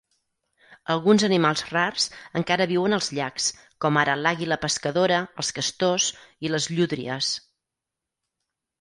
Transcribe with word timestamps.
Alguns 0.93 1.25
animals 1.27 1.63
rars 1.73 2.07
encara 2.41 2.67
viuen 2.73 2.97
als 2.99 3.11
llacs, 3.19 3.51
com 3.87 4.01
ara 4.05 4.17
l'àguila 4.23 4.59
pescadora, 4.67 5.23
els 5.45 5.55
castors 5.61 6.11
i 6.49 6.57
les 6.57 6.71
llúdries. 6.77 7.35